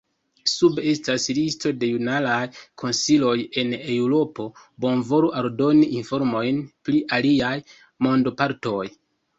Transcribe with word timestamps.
Sube 0.51 0.83
estas 0.91 1.27
listo 1.39 1.73
de 1.83 1.89
junularaj 1.91 2.39
konsilioj 2.85 3.35
en 3.65 3.77
Eŭropo, 3.99 4.49
bonvolu 4.87 5.33
aldoni 5.43 5.85
informojn 6.01 6.67
pri 6.89 7.05
aliaj 7.21 7.57
mondopartoj. 8.09 8.83